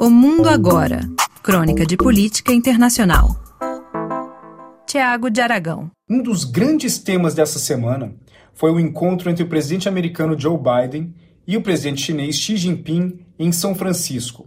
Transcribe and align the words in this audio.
O 0.00 0.08
Mundo 0.08 0.48
Agora. 0.48 1.00
Crônica 1.42 1.84
de 1.84 1.96
Política 1.96 2.52
Internacional. 2.52 3.36
Tiago 4.86 5.28
de 5.28 5.40
Aragão. 5.40 5.90
Um 6.08 6.22
dos 6.22 6.44
grandes 6.44 7.00
temas 7.00 7.34
dessa 7.34 7.58
semana 7.58 8.14
foi 8.54 8.70
o 8.70 8.78
encontro 8.78 9.28
entre 9.28 9.42
o 9.42 9.48
presidente 9.48 9.88
americano 9.88 10.38
Joe 10.38 10.56
Biden 10.56 11.12
e 11.44 11.56
o 11.56 11.62
presidente 11.62 12.02
chinês 12.02 12.36
Xi 12.36 12.56
Jinping 12.56 13.18
em 13.36 13.50
São 13.50 13.74
Francisco. 13.74 14.46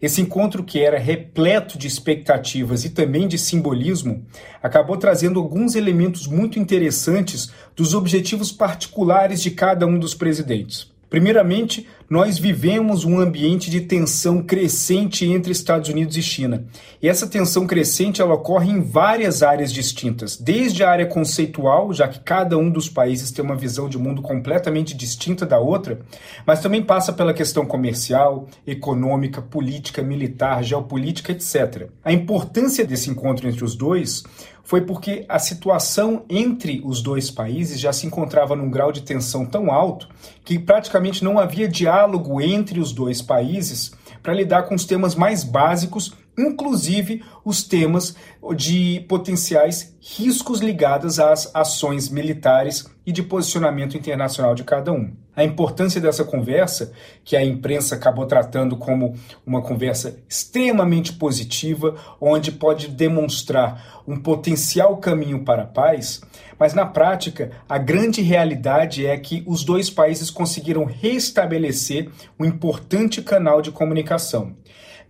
Esse 0.00 0.20
encontro, 0.20 0.62
que 0.62 0.80
era 0.80 0.98
repleto 0.98 1.78
de 1.78 1.86
expectativas 1.86 2.84
e 2.84 2.90
também 2.90 3.26
de 3.26 3.38
simbolismo, 3.38 4.26
acabou 4.62 4.98
trazendo 4.98 5.40
alguns 5.40 5.74
elementos 5.74 6.26
muito 6.26 6.58
interessantes 6.58 7.50
dos 7.74 7.94
objetivos 7.94 8.52
particulares 8.52 9.42
de 9.42 9.52
cada 9.52 9.86
um 9.86 9.98
dos 9.98 10.14
presidentes. 10.14 10.92
Primeiramente, 11.12 11.86
nós 12.12 12.38
vivemos 12.38 13.06
um 13.06 13.18
ambiente 13.18 13.70
de 13.70 13.80
tensão 13.80 14.42
crescente 14.42 15.24
entre 15.24 15.50
Estados 15.50 15.88
Unidos 15.88 16.14
e 16.14 16.22
China. 16.22 16.66
E 17.00 17.08
essa 17.08 17.26
tensão 17.26 17.66
crescente 17.66 18.20
ela 18.20 18.34
ocorre 18.34 18.70
em 18.70 18.82
várias 18.82 19.42
áreas 19.42 19.72
distintas, 19.72 20.36
desde 20.36 20.84
a 20.84 20.90
área 20.90 21.06
conceitual, 21.06 21.90
já 21.94 22.06
que 22.06 22.20
cada 22.20 22.58
um 22.58 22.68
dos 22.68 22.86
países 22.86 23.30
tem 23.30 23.42
uma 23.42 23.56
visão 23.56 23.88
de 23.88 23.96
mundo 23.96 24.20
completamente 24.20 24.94
distinta 24.94 25.46
da 25.46 25.58
outra, 25.58 26.00
mas 26.44 26.60
também 26.60 26.82
passa 26.82 27.14
pela 27.14 27.32
questão 27.32 27.64
comercial, 27.64 28.46
econômica, 28.66 29.40
política, 29.40 30.02
militar, 30.02 30.62
geopolítica, 30.62 31.32
etc. 31.32 31.88
A 32.04 32.12
importância 32.12 32.84
desse 32.84 33.08
encontro 33.08 33.48
entre 33.48 33.64
os 33.64 33.74
dois 33.74 34.22
foi 34.64 34.82
porque 34.82 35.24
a 35.28 35.38
situação 35.38 36.24
entre 36.28 36.80
os 36.84 37.02
dois 37.02 37.30
países 37.30 37.80
já 37.80 37.92
se 37.92 38.06
encontrava 38.06 38.54
num 38.54 38.70
grau 38.70 38.92
de 38.92 39.02
tensão 39.02 39.44
tão 39.44 39.72
alto 39.72 40.08
que 40.44 40.58
praticamente 40.58 41.24
não 41.24 41.38
havia 41.38 41.68
diálogo 41.68 42.01
entre 42.40 42.80
os 42.80 42.92
dois 42.92 43.20
países 43.22 43.92
para 44.22 44.34
lidar 44.34 44.64
com 44.64 44.74
os 44.74 44.84
temas 44.84 45.14
mais 45.14 45.42
básicos, 45.42 46.14
inclusive 46.36 47.22
os 47.44 47.62
temas 47.62 48.16
de 48.56 49.04
potenciais 49.08 49.96
riscos 50.00 50.60
ligados 50.60 51.18
às 51.18 51.54
ações 51.54 52.08
militares 52.08 52.90
e 53.06 53.12
de 53.12 53.22
posicionamento 53.22 53.96
internacional 53.96 54.54
de 54.54 54.64
cada 54.64 54.92
um. 54.92 55.12
A 55.34 55.42
importância 55.42 56.00
dessa 56.00 56.24
conversa, 56.24 56.92
que 57.24 57.36
a 57.36 57.44
imprensa 57.44 57.94
acabou 57.94 58.26
tratando 58.26 58.76
como 58.76 59.14
uma 59.46 59.62
conversa 59.62 60.18
extremamente 60.28 61.14
positiva, 61.14 61.96
onde 62.20 62.52
pode 62.52 62.88
demonstrar 62.88 64.02
um 64.06 64.16
potencial 64.16 64.96
caminho 64.98 65.42
para 65.44 65.62
a 65.62 65.66
paz, 65.66 66.20
mas 66.58 66.74
na 66.74 66.84
prática, 66.84 67.50
a 67.68 67.78
grande 67.78 68.20
realidade 68.22 69.06
é 69.06 69.16
que 69.16 69.42
os 69.46 69.64
dois 69.64 69.88
países 69.88 70.30
conseguiram 70.30 70.84
restabelecer 70.84 72.10
um 72.38 72.44
importante 72.44 73.22
canal 73.22 73.62
de 73.62 73.72
comunicação. 73.72 74.54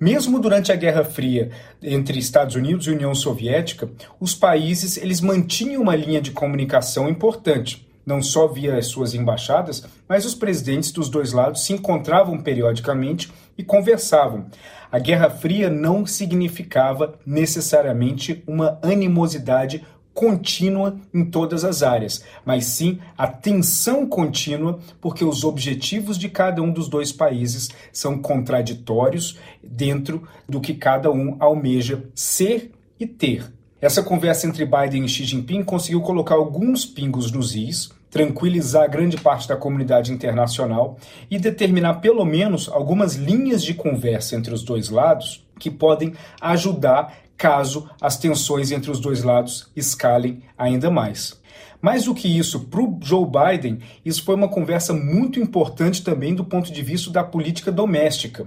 Mesmo 0.03 0.41
durante 0.41 0.72
a 0.72 0.75
Guerra 0.75 1.05
Fria 1.05 1.53
entre 1.81 2.19
Estados 2.19 2.56
Unidos 2.56 2.89
e 2.89 2.91
União 2.91 3.14
Soviética, 3.14 3.89
os 4.19 4.34
países 4.34 4.97
eles 4.97 5.20
mantinham 5.20 5.81
uma 5.81 5.94
linha 5.94 6.20
de 6.20 6.33
comunicação 6.33 7.09
importante 7.09 7.86
não 8.05 8.20
só 8.20 8.48
via 8.48 8.77
as 8.77 8.86
suas 8.86 9.14
embaixadas, 9.14 9.86
mas 10.09 10.25
os 10.25 10.34
presidentes 10.34 10.91
dos 10.91 11.09
dois 11.09 11.33
lados 11.33 11.64
se 11.64 11.72
encontravam 11.72 12.36
periodicamente 12.36 13.33
e 13.56 13.62
conversavam. 13.62 14.47
A 14.91 14.98
Guerra 14.98 15.31
Fria 15.31 15.70
não 15.70 16.05
significava 16.05 17.14
necessariamente 17.25 18.42
uma 18.44 18.81
animosidade 18.83 19.87
contínua 20.15 20.97
em 21.13 21.25
todas 21.25 21.65
as 21.65 21.83
áreas, 21.83 22.25
mas 22.45 22.67
sim 22.67 22.99
a 23.17 23.27
tensão 23.27 24.07
contínua, 24.07 24.79
porque 25.01 25.25
os 25.25 25.45
objetivos 25.45 26.19
de 26.19 26.29
cada 26.29 26.63
um 26.63 26.73
dos 26.73 26.89
dois 26.89 27.13
países 27.13 27.71
são 27.93 28.19
contraditórios 28.19 29.39
dentro 29.63 30.27
do 30.49 30.61
que 30.61 30.75
cada 30.75 31.11
um 31.11 31.37
almeja 31.41 32.05
ser 32.15 32.73
e 32.99 33.07
ter. 33.07 33.53
Essa 33.81 34.03
conversa 34.03 34.47
entre 34.47 34.65
Biden 34.65 35.05
e 35.05 35.09
Xi 35.09 35.25
Jinping 35.25 35.65
conseguiu 35.65 36.01
colocar 36.03 36.37
alguns 36.37 36.84
pingos 36.84 37.33
nos 37.33 37.56
is, 37.56 37.91
tranquilizar 38.12 38.89
grande 38.89 39.17
parte 39.17 39.49
da 39.49 39.56
comunidade 39.56 40.12
internacional 40.12 40.99
e 41.31 41.39
determinar 41.39 41.95
pelo 41.95 42.25
menos 42.25 42.69
algumas 42.69 43.15
linhas 43.15 43.65
de 43.65 43.75
conversa 43.75 44.37
entre 44.37 44.53
os 44.53 44.62
dois 44.62 44.91
lados 44.91 45.45
que 45.59 45.71
podem 45.71 46.12
ajudar 46.41 47.22
caso 47.42 47.91
as 48.00 48.16
tensões 48.16 48.70
entre 48.70 48.88
os 48.88 49.00
dois 49.00 49.25
lados 49.25 49.69
escalem 49.75 50.44
ainda 50.56 50.88
mais. 50.88 51.42
Mais 51.80 52.04
do 52.04 52.14
que 52.14 52.28
isso, 52.28 52.60
para 52.60 52.80
o 52.80 52.97
Joe 53.03 53.26
Biden, 53.26 53.80
isso 54.04 54.22
foi 54.22 54.36
uma 54.36 54.47
conversa 54.48 54.94
muito 54.94 55.41
importante 55.41 56.04
também 56.04 56.36
do 56.36 56.44
ponto 56.44 56.72
de 56.72 56.82
vista 56.82 57.10
da 57.10 57.25
política 57.25 57.72
doméstica. 57.72 58.47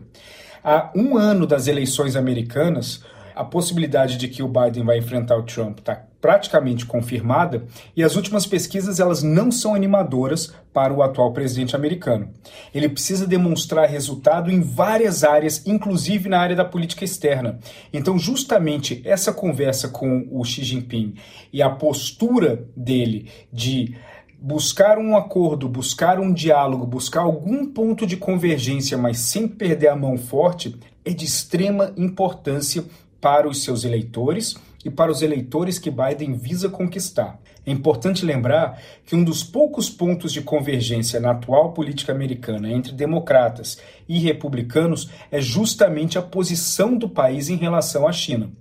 Há 0.64 0.92
um 0.96 1.18
ano 1.18 1.46
das 1.46 1.68
eleições 1.68 2.16
americanas, 2.16 3.04
a 3.36 3.44
possibilidade 3.44 4.16
de 4.16 4.30
que 4.30 4.42
o 4.42 4.48
Biden 4.48 4.86
vai 4.86 4.98
enfrentar 4.98 5.36
o 5.36 5.44
Trump 5.44 5.80
está 5.80 6.02
praticamente 6.26 6.88
confirmada 6.88 7.68
e 7.96 8.04
as 8.04 8.16
últimas 8.16 8.48
pesquisas 8.48 9.00
elas 9.00 9.22
não 9.22 9.52
são 9.52 9.76
animadoras 9.76 10.52
para 10.74 10.92
o 10.92 11.04
atual 11.04 11.32
presidente 11.32 11.76
americano. 11.76 12.30
Ele 12.74 12.90
precisa 12.90 13.28
demonstrar 13.28 13.88
resultado 13.88 14.50
em 14.50 14.60
várias 14.60 15.24
áreas, 15.24 15.62
inclusive 15.68 16.28
na 16.28 16.40
área 16.40 16.56
da 16.56 16.66
política 16.66 17.06
externa. 17.06 17.60
Então, 17.94 18.18
justamente 18.18 19.04
essa 19.06 19.32
conversa 19.32 19.88
com 19.90 20.28
o 20.32 20.44
Xi 20.44 20.64
Jinping 20.64 21.14
e 21.54 21.62
a 21.62 21.70
postura 21.70 22.66
dele 22.76 23.30
de 23.54 23.96
buscar 24.42 24.98
um 24.98 25.16
acordo, 25.16 25.70
buscar 25.70 26.20
um 26.20 26.34
diálogo, 26.34 26.88
buscar 26.88 27.22
algum 27.22 27.68
ponto 27.68 28.04
de 28.08 28.18
convergência, 28.18 28.98
mas 28.98 29.20
sem 29.20 29.48
perder 29.48 29.90
a 29.90 29.96
mão 29.96 30.18
forte, 30.18 30.76
é 31.06 31.12
de 31.12 31.24
extrema 31.24 31.94
importância 31.96 32.84
para 33.22 33.48
os 33.48 33.64
seus 33.64 33.84
eleitores 33.84 34.56
e 34.86 34.90
para 34.92 35.12
os 35.12 35.24
eleitores 35.24 35.80
que 35.80 35.90
Biden 35.90 36.36
visa 36.36 36.70
conquistar. 36.70 37.40
É 37.66 37.72
importante 37.72 38.24
lembrar 38.24 38.80
que 39.04 39.16
um 39.16 39.24
dos 39.24 39.44
poucos 39.44 39.90
pontos 39.90 40.32
de 40.32 40.42
convergência 40.42 41.20
na 41.20 41.32
atual 41.32 41.74
política 41.74 42.12
americana 42.12 42.70
entre 42.70 42.94
democratas 42.94 43.80
e 44.08 44.20
republicanos 44.20 45.10
é 45.32 45.42
justamente 45.42 46.20
a 46.20 46.22
posição 46.22 46.96
do 46.96 47.10
país 47.10 47.50
em 47.50 47.56
relação 47.56 48.08
à 48.08 48.12
China. 48.12 48.52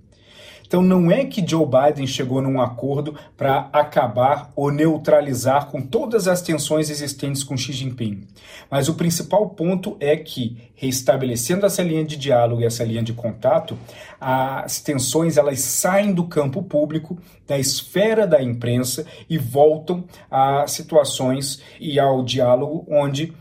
Então 0.65 0.81
não 0.81 1.11
é 1.11 1.25
que 1.25 1.45
Joe 1.45 1.65
Biden 1.65 2.07
chegou 2.07 2.41
num 2.41 2.61
acordo 2.61 3.15
para 3.37 3.69
acabar 3.71 4.51
ou 4.55 4.71
neutralizar 4.71 5.67
com 5.67 5.81
todas 5.81 6.27
as 6.27 6.41
tensões 6.41 6.89
existentes 6.89 7.43
com 7.43 7.57
Xi 7.57 7.73
Jinping. 7.73 8.27
Mas 8.69 8.89
o 8.89 8.95
principal 8.95 9.49
ponto 9.49 9.95
é 9.99 10.15
que, 10.15 10.57
restabelecendo 10.75 11.65
essa 11.65 11.83
linha 11.83 12.03
de 12.03 12.15
diálogo 12.15 12.61
e 12.61 12.65
essa 12.65 12.83
linha 12.83 13.03
de 13.03 13.13
contato, 13.13 13.77
as 14.19 14.79
tensões 14.81 15.37
elas 15.37 15.59
saem 15.59 16.13
do 16.13 16.25
campo 16.25 16.63
público, 16.63 17.17
da 17.47 17.57
esfera 17.57 18.25
da 18.25 18.41
imprensa 18.41 19.05
e 19.29 19.37
voltam 19.37 20.03
a 20.29 20.65
situações 20.67 21.61
e 21.79 21.99
ao 21.99 22.23
diálogo 22.23 22.85
onde 22.89 23.33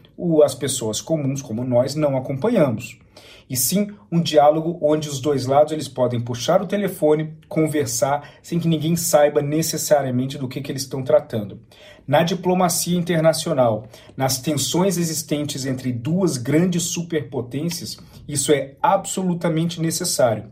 as 0.42 0.54
pessoas 0.54 1.00
comuns 1.00 1.42
como 1.42 1.64
nós 1.64 1.94
não 1.94 2.16
acompanhamos 2.16 2.98
e 3.48 3.56
sim 3.56 3.88
um 4.10 4.20
diálogo 4.20 4.78
onde 4.80 5.08
os 5.08 5.20
dois 5.20 5.46
lados 5.46 5.72
eles 5.72 5.88
podem 5.88 6.20
puxar 6.20 6.62
o 6.62 6.66
telefone, 6.66 7.34
conversar, 7.48 8.30
sem 8.42 8.58
que 8.58 8.68
ninguém 8.68 8.96
saiba 8.96 9.42
necessariamente 9.42 10.38
do 10.38 10.48
que, 10.48 10.60
que 10.60 10.72
eles 10.72 10.82
estão 10.82 11.02
tratando. 11.02 11.60
Na 12.06 12.22
diplomacia 12.22 12.98
internacional, 12.98 13.86
nas 14.16 14.38
tensões 14.38 14.96
existentes 14.96 15.64
entre 15.64 15.92
duas 15.92 16.36
grandes 16.36 16.84
superpotências, 16.84 17.96
isso 18.28 18.52
é 18.52 18.74
absolutamente 18.82 19.80
necessário. 19.80 20.50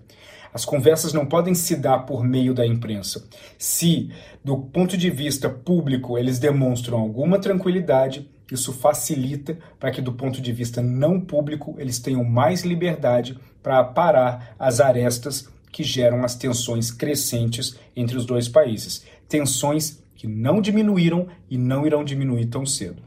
As 0.54 0.66
conversas 0.66 1.14
não 1.14 1.24
podem 1.24 1.54
se 1.54 1.74
dar 1.76 2.00
por 2.00 2.22
meio 2.22 2.52
da 2.52 2.66
imprensa. 2.66 3.26
Se, 3.56 4.10
do 4.44 4.58
ponto 4.58 4.98
de 4.98 5.08
vista 5.08 5.48
público, 5.48 6.18
eles 6.18 6.38
demonstram 6.38 6.98
alguma 6.98 7.38
tranquilidade, 7.38 8.30
isso 8.52 8.72
facilita 8.72 9.58
para 9.78 9.90
que, 9.90 10.00
do 10.00 10.12
ponto 10.12 10.40
de 10.40 10.52
vista 10.52 10.82
não 10.82 11.20
público, 11.20 11.74
eles 11.78 11.98
tenham 11.98 12.24
mais 12.24 12.62
liberdade 12.62 13.38
para 13.62 13.82
parar 13.82 14.54
as 14.58 14.80
arestas 14.80 15.48
que 15.70 15.82
geram 15.82 16.24
as 16.24 16.34
tensões 16.34 16.90
crescentes 16.90 17.78
entre 17.96 18.16
os 18.16 18.26
dois 18.26 18.48
países. 18.48 19.04
Tensões 19.28 20.02
que 20.14 20.26
não 20.26 20.60
diminuíram 20.60 21.28
e 21.50 21.56
não 21.56 21.86
irão 21.86 22.04
diminuir 22.04 22.46
tão 22.46 22.66
cedo. 22.66 23.02